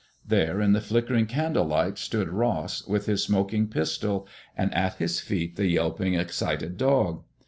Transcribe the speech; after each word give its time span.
There, 0.25 0.59
in 0.61 0.71
the 0.73 0.81
flickering 0.81 1.27
candle 1.27 1.65
light, 1.65 1.99
stood 1.99 2.27
Ross 2.29 2.87
with 2.87 3.05
his 3.05 3.23
smoking 3.23 3.67
pistol, 3.67 4.27
and 4.57 4.73
at 4.73 4.95
his 4.95 5.19
feet 5.19 5.57
the 5.57 5.67
yelping, 5.67 6.15
excited 6.15 6.75
dog. 6.75 7.23